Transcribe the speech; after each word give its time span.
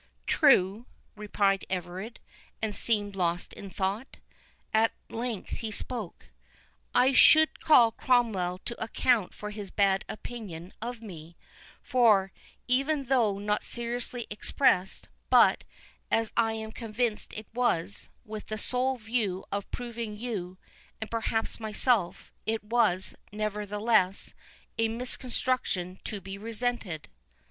"True," 0.25 0.87
replied 1.15 1.63
Everard, 1.69 2.19
and 2.59 2.75
seemed 2.75 3.15
lost 3.15 3.53
in 3.53 3.69
thought. 3.69 4.17
At 4.73 4.93
length 5.11 5.57
he 5.57 5.69
spoke—"I 5.69 7.13
should 7.13 7.59
call 7.59 7.91
Cromwell 7.91 8.57
to 8.65 8.83
account 8.83 9.31
for 9.35 9.51
his 9.51 9.69
bad 9.69 10.03
opinion 10.09 10.73
of 10.81 11.03
me; 11.03 11.37
for, 11.83 12.31
even 12.67 13.03
though 13.09 13.37
not 13.37 13.63
seriously 13.63 14.25
expressed, 14.31 15.07
but, 15.29 15.65
as 16.09 16.33
I 16.35 16.53
am 16.53 16.71
convinced 16.71 17.33
it 17.35 17.45
was, 17.53 18.09
with 18.25 18.47
the 18.47 18.57
sole 18.57 18.97
view 18.97 19.45
of 19.51 19.69
proving 19.69 20.17
you, 20.17 20.57
and 20.99 21.11
perhaps 21.11 21.59
myself, 21.59 22.31
it 22.47 22.63
was, 22.63 23.13
nevertheless, 23.31 24.33
a 24.79 24.87
misconstruction 24.87 25.99
to 26.05 26.19
be 26.19 26.39
resented." 26.39 27.07